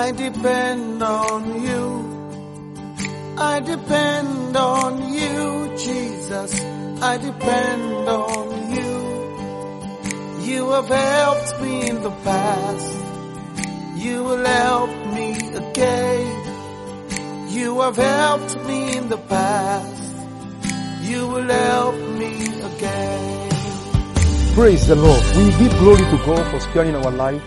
[0.00, 1.84] I depend on you.
[3.36, 6.52] I depend on you, Jesus.
[7.02, 8.94] I depend on you.
[10.48, 12.92] You have helped me in the past.
[14.02, 15.28] You will help me
[15.64, 16.28] again.
[17.50, 20.02] You have helped me in the past.
[21.02, 22.34] You will help me
[22.70, 23.50] again.
[24.54, 25.22] Praise the Lord.
[25.36, 27.42] We give glory to God for sparing our life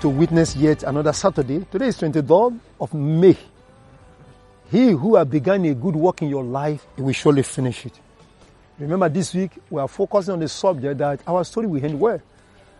[0.00, 1.66] to witness yet another Saturday.
[1.70, 3.36] Today is 23rd of May.
[4.70, 8.00] He who has begun a good work in your life, he will surely finish it.
[8.78, 12.18] Remember this week, we are focusing on the subject that our story will end well.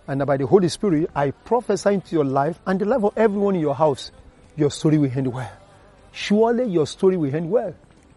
[0.09, 3.55] And by the Holy Spirit, I prophesy into your life and the life of everyone
[3.55, 4.12] in your house,
[4.57, 5.52] your story will end well.
[6.12, 7.74] Surely your story will end well.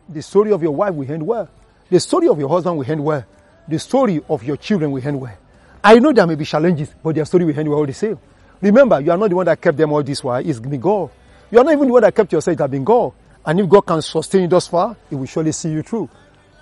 [0.07, 1.49] The story of your wife will end well.
[1.89, 3.25] The story of your husband will end well.
[3.67, 5.37] The story of your children will end well.
[5.83, 8.17] I know there may be challenges, but their story will end well all the same.
[8.63, 10.39] Remember, you are not the one that kept them all this while.
[10.39, 11.09] It's been God.
[11.51, 12.53] You are not even the one that kept yourself.
[12.53, 13.11] It has been God.
[13.45, 16.09] And if God can sustain you thus far, He will surely see you through.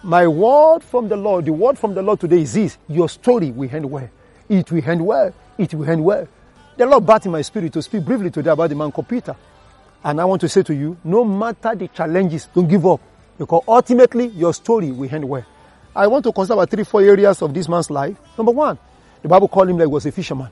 [0.01, 2.79] My word from the Lord, the word from the Lord today is this.
[2.87, 4.09] Your story will end well.
[4.49, 5.31] It will end well.
[5.59, 6.27] It will end well.
[6.75, 9.35] The Lord brought in my spirit to speak briefly today about the man called Peter.
[10.03, 12.99] And I want to say to you, no matter the challenges, don't give up.
[13.37, 15.45] Because ultimately, your story will end well.
[15.95, 18.17] I want to consider about three, four areas of this man's life.
[18.39, 18.79] Number one,
[19.21, 20.49] the Bible called him like he was a fisherman.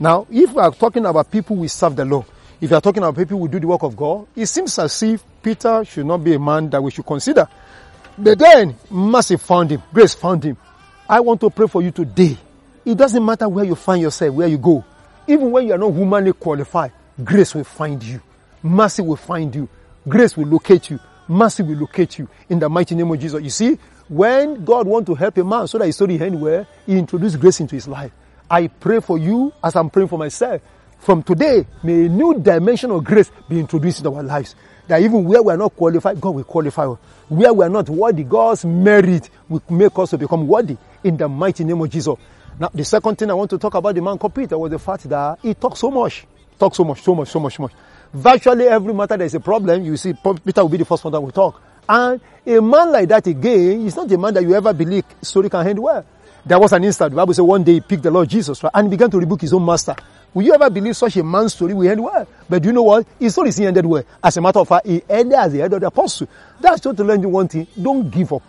[0.00, 2.26] Now, if we are talking about people who serve the Lord,
[2.60, 5.02] if you are talking about people who do the work of God, it seems as
[5.02, 7.48] if Peter should not be a man that we should consider.
[8.16, 10.56] But then, mercy found him, grace found him.
[11.08, 12.36] I want to pray for you today.
[12.84, 14.84] It doesn't matter where you find yourself, where you go.
[15.26, 18.20] Even when you are not humanly qualified, grace will find you.
[18.62, 19.68] Mercy will find you.
[20.08, 20.98] Grace will locate you.
[21.28, 23.42] Mercy will locate you in the mighty name of Jesus.
[23.42, 26.96] You see, when God wants to help a man so that story end well, he
[26.98, 28.10] introduced grace into his life.
[28.50, 30.62] I pray for you as I'm praying for myself.
[31.00, 34.54] From today, may a new dimension of grace be introduced in our lives.
[34.88, 36.98] That even where we are not qualified, God will qualify us.
[37.28, 41.28] Where we are not worthy, God's merit will make us to become worthy in the
[41.28, 42.16] mighty name of Jesus.
[42.58, 45.08] Now, the second thing I want to talk about the man Peter was the fact
[45.08, 46.26] that he talks so much.
[46.58, 47.72] Talks so much, so much, so much, so much.
[48.12, 51.12] Virtually every matter there is a problem, you see, Peter will be the first one
[51.12, 51.60] that will talk.
[51.88, 55.48] And a man like that again is not a man that you ever believe story
[55.48, 56.04] can end well.
[56.48, 58.72] There was an instant, the Bible says one day he picked the Lord Jesus right,
[58.72, 59.94] and he began to rebuke his own master.
[60.32, 62.26] Will you ever believe such a man's story will end well?
[62.48, 63.06] But do you know what?
[63.18, 64.02] His story is ended well.
[64.24, 66.26] As a matter of fact, he ended as the head of the apostle.
[66.58, 67.66] That's just to learn you one thing.
[67.80, 68.42] Don't give up.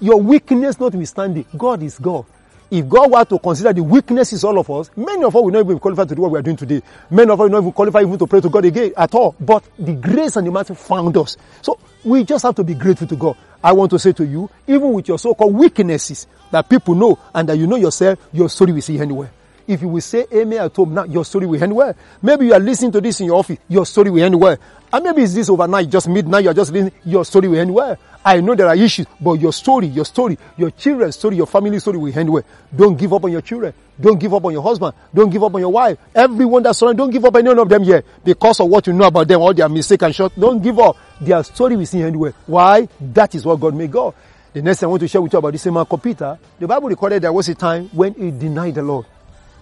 [0.00, 2.26] Your weakness notwithstanding, God is God.
[2.70, 5.60] If God were to consider the weaknesses all of us, many of us will not
[5.60, 6.82] even qualify to do what we are doing today.
[7.10, 9.36] Many of us will not even qualify even to pray to God again at all.
[9.38, 11.36] But the grace and the mercy found us.
[11.62, 13.36] So we just have to be grateful to God.
[13.62, 17.48] I want to say to you, even with your so-called weaknesses that people know and
[17.48, 19.30] that you know yourself, your story will see anywhere.
[19.66, 21.94] If you will say amen at home now, your story will end well.
[22.22, 24.56] Maybe you are listening to this in your office, your story will end well.
[24.92, 27.74] And maybe it's this overnight, just midnight, you are just listening, your story will end
[27.74, 27.98] well.
[28.24, 31.78] I know there are issues, but your story, your story, your children's story, your family
[31.78, 32.44] story will end well.
[32.74, 33.72] Don't give up on your children.
[34.00, 34.94] Don't give up on your husband.
[35.14, 35.98] Don't give up on your wife.
[36.14, 38.04] Everyone that's around, don't give up on any of them yet.
[38.24, 40.32] Because of what you know about them, all their mistakes and short.
[40.38, 40.96] Don't give up.
[41.20, 42.32] Their story will see end well.
[42.46, 42.88] Why?
[43.00, 44.14] That is what God made God.
[44.52, 46.66] The next thing I want to share with you about this same man Peter, the
[46.66, 49.06] Bible recorded there was a time when he denied the Lord.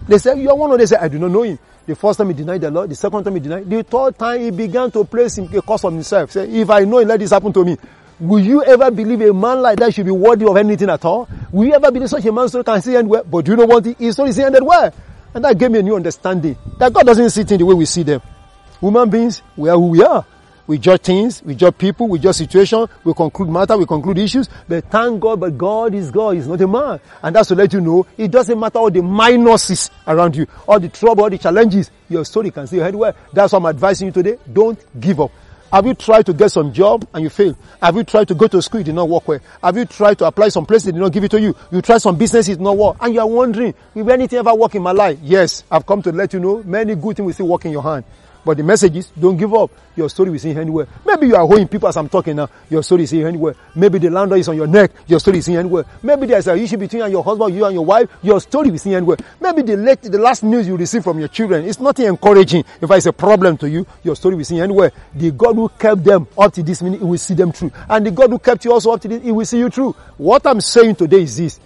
[0.07, 0.79] They said, you are one of them.
[0.79, 1.57] They said, I do not know him.
[1.85, 4.41] The first time he denied the Lord, the second time he denied, the third time
[4.41, 6.31] he began to place a cause on himself.
[6.31, 7.77] Say, if I know, let this happen to me.
[8.19, 11.27] Will you ever believe a man like that should be worthy of anything at all?
[11.51, 13.23] Will you ever believe such a man story can see well?
[13.23, 13.85] But do you know what?
[13.85, 14.93] His story is ended well.
[15.33, 17.85] And that gave me a new understanding that God doesn't see things the way we
[17.85, 18.21] see them.
[18.79, 20.25] Human beings, we are who we are.
[20.67, 24.49] We judge things, we judge people, we judge situations, we conclude matter, we conclude issues.
[24.67, 26.99] But thank God, but God is God, He's not a man.
[27.21, 30.79] And that's to let you know, it doesn't matter all the minuses around you, all
[30.79, 33.13] the trouble, all the challenges, your story can see head well.
[33.31, 34.37] That's why I'm advising you today.
[34.51, 35.31] Don't give up.
[35.71, 37.57] Have you tried to get some job and you fail?
[37.81, 39.39] Have you tried to go to school, it did not work well?
[39.63, 41.55] Have you tried to apply some place, they did not give it to you?
[41.71, 42.97] You tried some business, it did not work.
[43.01, 45.19] And you are wondering, will anything ever work in my life?
[45.21, 47.83] Yes, I've come to let you know, many good things will still work in your
[47.83, 48.05] hand.
[48.45, 49.71] But the message is, don't give up.
[49.95, 50.87] Your story is in anywhere.
[51.03, 52.49] Maybe you are holding people as I'm talking now.
[52.69, 53.55] Your story is in anywhere.
[53.73, 54.91] Maybe the landlord is on your neck.
[55.07, 55.85] Your story is in anywhere.
[56.03, 58.07] Maybe there's an issue between you and your husband, you and your wife.
[58.21, 59.17] Your story is in anywhere.
[59.41, 62.63] Maybe the late, the last news you receive from your children is nothing encouraging.
[62.81, 64.91] If it's a problem to you, your story is in anywhere.
[65.15, 67.71] The God who kept them up to this minute, He will see them through.
[67.89, 69.93] And the God who kept you also up to this, He will see you through.
[70.17, 71.59] What I'm saying today is this.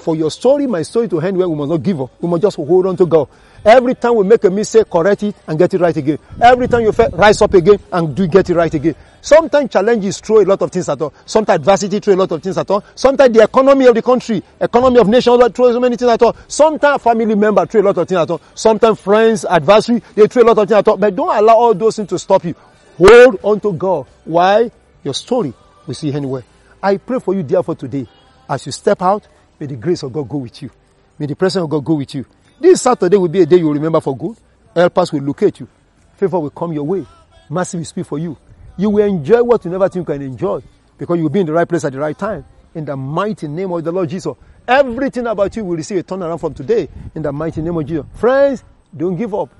[0.00, 2.10] For your story, my story to end where we must not give up.
[2.22, 3.28] We must just hold on to God.
[3.62, 6.18] Every time we make a mistake, correct it and get it right again.
[6.40, 8.94] Every time you fail, rise up again and do get it right again.
[9.20, 11.12] Sometimes challenges throw a lot of things at all.
[11.26, 12.82] Sometimes adversity throw a lot of things at all.
[12.94, 16.34] Sometimes the economy of the country, economy of nations throw so many things at all.
[16.48, 18.40] Sometimes family member throw a lot of things at all.
[18.54, 20.96] Sometimes friends, adversary, they throw a lot of things at all.
[20.96, 22.54] But don't allow all those things to stop you.
[22.96, 24.06] Hold on to God.
[24.24, 24.70] Why?
[25.04, 25.52] Your story
[25.86, 26.44] we see anywhere.
[26.82, 28.06] I pray for you therefore today.
[28.48, 29.28] As you step out,
[29.60, 30.70] may the grace of God go with you.
[31.18, 32.24] May the presence of God go with you.
[32.58, 34.36] This Saturday will be a day you will remember for good.
[34.74, 35.68] Help us will locate you.
[36.16, 37.04] Favor will come your way.
[37.48, 38.36] Mercy will speak for you.
[38.76, 40.62] You will enjoy what you never think you can enjoy
[40.96, 42.44] because you will be in the right place at the right time.
[42.74, 44.34] In the mighty name of the Lord Jesus.
[44.66, 48.06] Everything about you will receive a turnaround from today in the mighty name of Jesus.
[48.14, 48.64] Friends,
[48.96, 49.50] don't give up.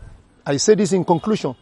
[0.47, 1.55] I say this in conclusion.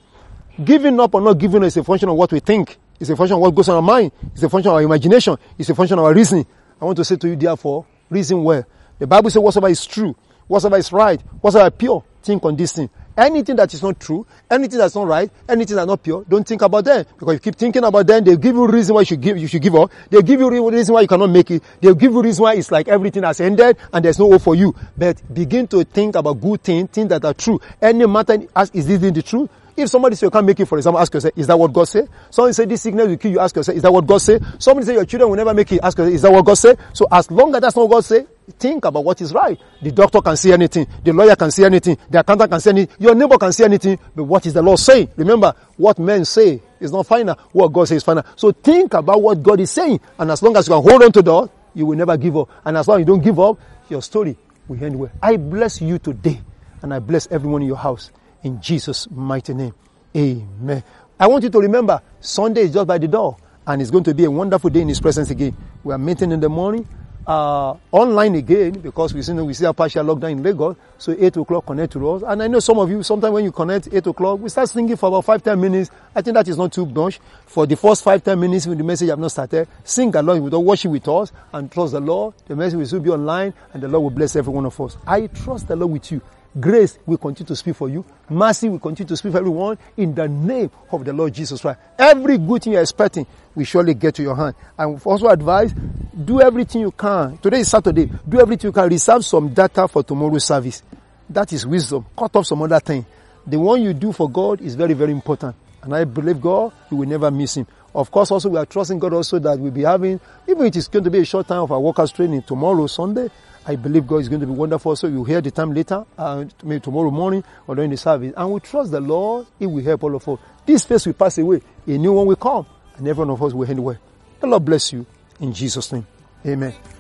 [0.63, 2.77] Giving up or not giving up is a function of what we think.
[3.01, 4.13] It's a function of what goes on our mind.
[4.33, 5.37] It's a function of our imagination.
[5.57, 6.47] It's a function of our reasoning.
[6.81, 8.65] I want to say to you, therefore, reason well.
[8.99, 10.17] The Bible says whatsoever is true,
[10.47, 12.91] whatsoever is right, whatsoever is pure, think on this thing.
[13.17, 16.63] Anything that is not true, anything that's not right, anything that's not pure, don't think
[16.63, 17.05] about them.
[17.19, 19.49] Because you keep thinking about them, they give you reason why you should give, you
[19.49, 19.91] should give up.
[20.09, 21.63] They give you reason why you cannot make it.
[21.81, 24.55] They give you reason why it's like everything has ended and there's no hope for
[24.55, 24.73] you.
[24.97, 27.61] But begin to think about good things, things that are true.
[27.83, 28.39] Any matter,
[28.73, 29.51] is this the truth?
[29.79, 31.85] If somebody say you can't make it, for example, ask yourself, is that what God
[31.85, 32.03] say?
[32.31, 34.41] Somebody say this sickness will kill you, ask yourself, is that what God say?
[34.59, 36.75] Somebody say your children will never make it, ask yourself, is that what God say?
[36.93, 38.27] So as long as that's not God say,
[38.59, 39.57] think about what is right.
[39.81, 42.97] The doctor can see anything, the lawyer can see anything, the accountant can see anything,
[42.99, 45.11] your neighbor can see anything, but what is the Lord saying?
[45.17, 48.25] Remember, what men say is not final, what God says is final.
[48.35, 51.13] So think about what God is saying, and as long as you can hold on
[51.13, 52.51] to that, you will never give up.
[52.65, 54.37] And as long as you don't give up, your story
[54.67, 55.11] will end well.
[55.23, 56.41] I bless you today,
[56.83, 58.11] and I bless everyone in your house
[58.43, 59.75] in Jesus' mighty name.
[60.17, 60.83] Amen.
[61.19, 63.37] I want you to remember Sunday is just by the door
[63.67, 65.57] and it's going to be a wonderful day in His presence again.
[65.85, 66.89] We are meeting in the morning,
[67.27, 70.77] uh, online again because we see, we see a partial lockdown in Lagos.
[70.97, 72.23] So 8 o'clock connect to us.
[72.27, 74.97] And I know some of you, sometimes when you connect 8 o'clock, we start singing
[74.97, 75.91] for about 5, 10 minutes.
[76.15, 77.21] I think that is not too much.
[77.47, 80.55] For the first 5, 10 minutes when the message have not started, sing along with
[80.55, 82.35] us, worship with us and trust the Lord.
[82.47, 84.97] The message will soon be online and the Lord will bless every one of us.
[85.07, 86.23] I trust the Lord with you.
[86.59, 88.05] Grace will continue to speak for you.
[88.29, 91.79] Mercy will continue to speak for everyone in the name of the Lord Jesus Christ.
[91.99, 94.55] Every good thing you're expecting will surely get to your hand.
[94.79, 97.39] And also advise, do everything you can.
[97.39, 98.11] Today is Saturday.
[98.29, 98.89] Do everything you can.
[98.89, 100.83] Reserve some data for tomorrow's service.
[101.29, 102.07] That is wisdom.
[102.17, 103.05] Cut off some other thing.
[103.47, 105.55] The one you do for God is very, very important.
[105.83, 107.67] And I believe God, you will never miss him.
[107.95, 110.77] Of course, also we are trusting God also that we'll be having, even if it
[110.77, 113.29] is going to be a short time of our workers training tomorrow, Sunday,
[113.69, 114.97] I believe God is going to be wonderful.
[114.97, 118.33] So you hear the time later, uh, maybe tomorrow morning or during the service.
[118.35, 120.39] And we trust the Lord, He will help all of us.
[120.65, 122.67] This face will pass away, a new one will come,
[122.97, 123.99] and every one of us will end well.
[124.41, 125.05] The Lord bless you
[125.39, 126.07] in Jesus' name.
[126.47, 126.98] Amen.